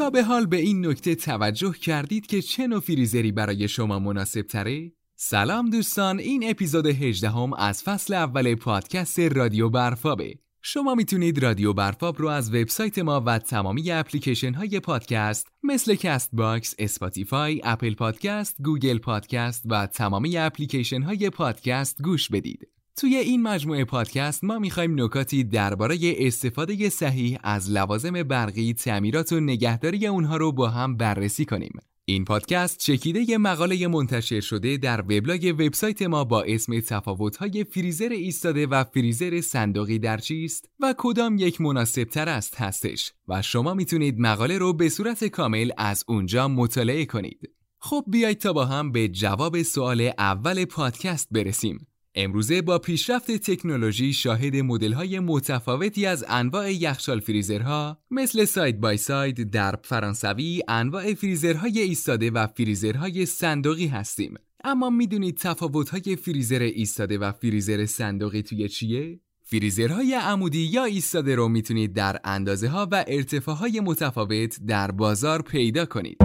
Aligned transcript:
به 0.00 0.22
حال 0.22 0.46
به 0.46 0.56
این 0.56 0.86
نکته 0.86 1.14
توجه 1.14 1.72
کردید 1.72 2.26
که 2.26 2.42
چه 2.42 2.66
نوع 2.66 2.80
فریزری 2.80 3.32
برای 3.32 3.68
شما 3.68 3.98
مناسب 3.98 4.42
تره؟ 4.42 4.92
سلام 5.16 5.70
دوستان 5.70 6.18
این 6.18 6.50
اپیزود 6.50 6.86
18 6.86 7.30
هم 7.30 7.52
از 7.52 7.82
فصل 7.82 8.14
اول 8.14 8.54
پادکست 8.54 9.18
رادیو 9.18 9.70
برفآبه 9.70 10.34
شما 10.62 10.94
می‌تونید 10.94 11.42
رادیو 11.42 11.72
برفآب 11.72 12.18
رو 12.18 12.28
از 12.28 12.54
وبسایت 12.54 12.98
ما 12.98 13.22
و 13.26 13.38
تمامی 13.38 13.90
اپلیکیشن 13.90 14.54
های 14.54 14.80
پادکست 14.80 15.48
مثل 15.62 15.94
کست 15.94 16.30
باکس، 16.32 16.74
اسپاتیفای، 16.78 17.60
اپل 17.64 17.94
پادکست، 17.94 18.56
گوگل 18.62 18.98
پادکست 18.98 19.62
و 19.70 19.86
تمامی 19.86 20.36
اپلیکیشن 20.36 21.02
های 21.02 21.30
پادکست 21.30 22.02
گوش 22.02 22.28
بدید. 22.28 22.73
توی 22.96 23.16
این 23.16 23.42
مجموعه 23.42 23.84
پادکست 23.84 24.44
ما 24.44 24.58
می‌خوایم 24.58 25.00
نکاتی 25.00 25.44
درباره 25.44 25.98
استفاده 26.02 26.88
صحیح 26.88 27.38
از 27.42 27.70
لوازم 27.70 28.22
برقی، 28.22 28.74
تعمیرات 28.74 29.32
و 29.32 29.40
نگهداری 29.40 30.06
اونها 30.06 30.36
رو 30.36 30.52
با 30.52 30.68
هم 30.68 30.96
بررسی 30.96 31.44
کنیم. 31.44 31.78
این 32.04 32.24
پادکست 32.24 32.78
چکیده 32.78 33.30
یه 33.30 33.38
مقاله 33.38 33.88
منتشر 33.88 34.40
شده 34.40 34.76
در 34.76 35.00
وبلاگ 35.00 35.54
وبسایت 35.58 36.02
ما 36.02 36.24
با 36.24 36.42
اسم 36.42 36.80
تفاوت‌های 36.80 37.64
فریزر 37.64 38.08
ایستاده 38.08 38.66
و 38.66 38.84
فریزر 38.84 39.40
صندوقی 39.40 39.98
در 39.98 40.18
چیست 40.18 40.68
و 40.80 40.94
کدام 40.98 41.38
یک 41.38 41.60
مناسب 41.60 42.04
تر 42.04 42.28
است 42.28 42.60
هستش 42.60 43.12
و 43.28 43.42
شما 43.42 43.74
می‌تونید 43.74 44.18
مقاله 44.18 44.58
رو 44.58 44.72
به 44.72 44.88
صورت 44.88 45.24
کامل 45.24 45.70
از 45.78 46.04
اونجا 46.08 46.48
مطالعه 46.48 47.06
کنید. 47.06 47.50
خب 47.78 48.04
بیایید 48.06 48.38
تا 48.38 48.52
با 48.52 48.64
هم 48.64 48.92
به 48.92 49.08
جواب 49.08 49.62
سوال 49.62 50.10
اول 50.18 50.64
پادکست 50.64 51.28
برسیم. 51.30 51.86
امروزه 52.14 52.62
با 52.62 52.78
پیشرفت 52.78 53.30
تکنولوژی 53.30 54.12
شاهد 54.12 54.54
های 54.94 55.20
متفاوتی 55.20 56.06
از 56.06 56.24
انواع 56.28 56.72
یخچال 56.72 57.20
فریزرها 57.20 57.98
مثل 58.10 58.44
ساید 58.44 58.80
بای 58.80 58.96
ساید، 58.96 59.50
درب 59.50 59.80
فرانسوی، 59.84 60.62
انواع 60.68 61.14
فریزرهای 61.14 61.80
ایستاده 61.80 62.30
و 62.30 62.46
فریزرهای 62.46 63.26
صندوقی 63.26 63.86
هستیم. 63.86 64.34
اما 64.64 64.90
می‌دونید 64.90 65.42
های 65.92 66.16
فریزر 66.16 66.58
ایستاده 66.58 67.18
و 67.18 67.32
فریزر 67.32 67.86
صندوقی 67.86 68.42
توی 68.42 68.68
چیه؟ 68.68 69.20
فریزرهای 69.42 70.14
عمودی 70.14 70.62
یا 70.62 70.84
ایستاده 70.84 71.34
رو 71.34 71.48
می‌تونید 71.48 71.92
در 71.92 72.20
اندازه 72.24 72.68
ها 72.68 72.88
و 72.92 73.04
ارتفاع 73.08 73.56
های 73.56 73.80
متفاوت 73.80 74.58
در 74.66 74.90
بازار 74.90 75.42
پیدا 75.42 75.86
کنید. 75.86 76.16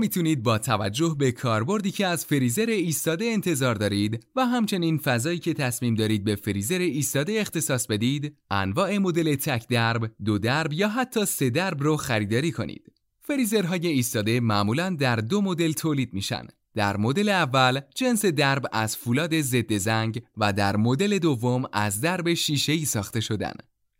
می‌تونید 0.00 0.42
با 0.42 0.58
توجه 0.58 1.16
به 1.18 1.32
کاربردی 1.32 1.90
که 1.90 2.06
از 2.06 2.26
فریزر 2.26 2.66
ایستاده 2.66 3.24
انتظار 3.24 3.74
دارید 3.74 4.26
و 4.36 4.46
همچنین 4.46 4.98
فضایی 4.98 5.38
که 5.38 5.54
تصمیم 5.54 5.94
دارید 5.94 6.24
به 6.24 6.36
فریزر 6.36 6.78
ایستاده 6.78 7.32
اختصاص 7.40 7.86
بدید، 7.86 8.36
انواع 8.50 8.98
مدل 8.98 9.34
تک 9.34 9.68
درب، 9.68 10.10
دو 10.24 10.38
درب 10.38 10.72
یا 10.72 10.88
حتی 10.88 11.24
سه 11.24 11.50
درب 11.50 11.82
رو 11.82 11.96
خریداری 11.96 12.52
کنید. 12.52 12.92
فریزرهای 13.20 13.86
ایستاده 13.86 14.40
معمولا 14.40 14.96
در 14.98 15.16
دو 15.16 15.40
مدل 15.40 15.72
تولید 15.72 16.14
میشن. 16.14 16.46
در 16.74 16.96
مدل 16.96 17.28
اول 17.28 17.80
جنس 17.94 18.24
درب 18.24 18.66
از 18.72 18.96
فولاد 18.96 19.40
ضد 19.40 19.76
زنگ 19.76 20.22
و 20.36 20.52
در 20.52 20.76
مدل 20.76 21.18
دوم 21.18 21.64
از 21.72 22.00
درب 22.00 22.34
شیشه‌ای 22.34 22.84
ساخته 22.84 23.20
شدن. 23.20 23.52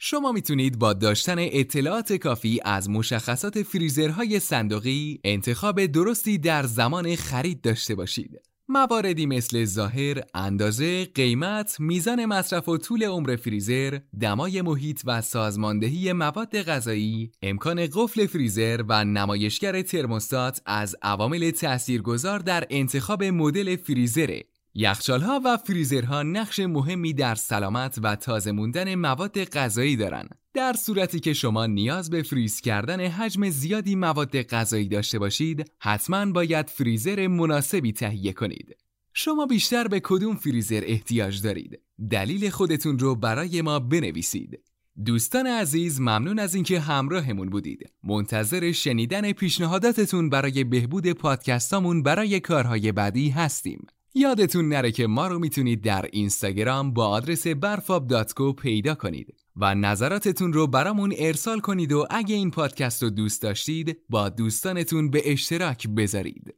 شما 0.02 0.32
می‌تونید 0.32 0.78
با 0.78 0.92
داشتن 0.92 1.36
اطلاعات 1.38 2.12
کافی 2.12 2.60
از 2.64 2.90
مشخصات 2.90 3.62
فریزرهای 3.62 4.40
صندوقی 4.40 5.20
انتخاب 5.24 5.86
درستی 5.86 6.38
در 6.38 6.62
زمان 6.62 7.16
خرید 7.16 7.60
داشته 7.60 7.94
باشید. 7.94 8.40
مواردی 8.68 9.26
مثل 9.26 9.64
ظاهر، 9.64 10.22
اندازه، 10.34 11.04
قیمت، 11.04 11.76
میزان 11.80 12.24
مصرف 12.26 12.68
و 12.68 12.76
طول 12.76 13.04
عمر 13.04 13.36
فریزر، 13.36 13.98
دمای 14.20 14.62
محیط 14.62 15.00
و 15.04 15.22
سازماندهی 15.22 16.12
مواد 16.12 16.62
غذایی، 16.62 17.30
امکان 17.42 17.86
قفل 17.92 18.26
فریزر 18.26 18.84
و 18.88 19.04
نمایشگر 19.04 19.82
ترموستات 19.82 20.60
از 20.66 20.96
عوامل 21.02 21.50
تاثیرگذار 21.50 22.38
در 22.38 22.66
انتخاب 22.70 23.24
مدل 23.24 23.76
فریزره 23.76 24.44
یخچالها 24.74 25.40
و 25.44 25.56
فریزرها 25.56 26.22
نقش 26.22 26.60
مهمی 26.60 27.12
در 27.12 27.34
سلامت 27.34 27.98
و 28.02 28.16
تازه 28.16 28.52
موندن 28.52 28.94
مواد 28.94 29.44
غذایی 29.44 29.96
دارند. 29.96 30.38
در 30.54 30.72
صورتی 30.72 31.20
که 31.20 31.32
شما 31.32 31.66
نیاز 31.66 32.10
به 32.10 32.22
فریز 32.22 32.60
کردن 32.60 33.00
حجم 33.00 33.50
زیادی 33.50 33.94
مواد 33.94 34.42
غذایی 34.42 34.88
داشته 34.88 35.18
باشید، 35.18 35.70
حتما 35.78 36.32
باید 36.32 36.70
فریزر 36.70 37.26
مناسبی 37.26 37.92
تهیه 37.92 38.32
کنید. 38.32 38.76
شما 39.14 39.46
بیشتر 39.46 39.88
به 39.88 40.00
کدوم 40.00 40.36
فریزر 40.36 40.82
احتیاج 40.86 41.42
دارید؟ 41.42 41.80
دلیل 42.10 42.50
خودتون 42.50 42.98
رو 42.98 43.14
برای 43.14 43.62
ما 43.62 43.78
بنویسید. 43.78 44.60
دوستان 45.04 45.46
عزیز 45.46 46.00
ممنون 46.00 46.38
از 46.38 46.54
اینکه 46.54 46.80
همراهمون 46.80 47.50
بودید. 47.50 47.92
منتظر 48.04 48.72
شنیدن 48.72 49.32
پیشنهاداتتون 49.32 50.30
برای 50.30 50.64
بهبود 50.64 51.12
پادکستامون 51.12 52.02
برای 52.02 52.40
کارهای 52.40 52.92
بعدی 52.92 53.30
هستیم. 53.30 53.86
یادتون 54.14 54.68
نره 54.68 54.92
که 54.92 55.06
ما 55.06 55.26
رو 55.26 55.38
می‌تونید 55.38 55.82
در 55.82 56.08
اینستاگرام 56.12 56.92
با 56.92 57.06
آدرس 57.06 57.46
برفاب 57.46 58.06
پیدا 58.52 58.94
کنید 58.94 59.34
و 59.56 59.74
نظراتتون 59.74 60.52
رو 60.52 60.66
برامون 60.66 61.14
ارسال 61.18 61.60
کنید 61.60 61.92
و 61.92 62.06
اگه 62.10 62.34
این 62.34 62.50
پادکست 62.50 63.02
رو 63.02 63.10
دوست 63.10 63.42
داشتید 63.42 63.98
با 64.08 64.28
دوستانتون 64.28 65.10
به 65.10 65.32
اشتراک 65.32 65.88
بذارید. 65.88 66.54